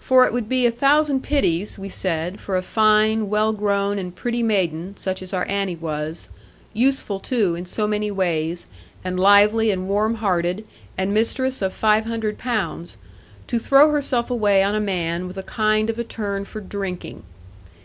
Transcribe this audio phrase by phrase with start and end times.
[0.00, 4.12] For it would be a thousand pities, we said, for a fine, well grown, and
[4.12, 6.28] pretty maiden (such as our Annie was),
[6.72, 8.66] useful too, in so many ways,
[9.04, 10.66] and lively, and warm hearted,
[10.98, 12.96] and mistress of 500 pounds,
[13.46, 17.22] to throw herself away on a man with a kind of a turn for drinking.